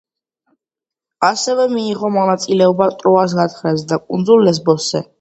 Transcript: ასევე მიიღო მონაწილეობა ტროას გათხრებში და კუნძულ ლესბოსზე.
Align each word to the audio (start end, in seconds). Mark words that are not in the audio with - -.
ასევე 1.27 1.67
მიიღო 1.75 2.11
მონაწილეობა 2.17 2.91
ტროას 3.05 3.39
გათხრებში 3.45 3.91
და 3.97 4.05
კუნძულ 4.11 4.47
ლესბოსზე. 4.51 5.09